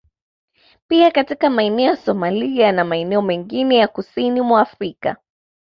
[0.87, 5.17] Pia katika maeneo ya Somalia na maeneo mengine ya kusini mwa Afrika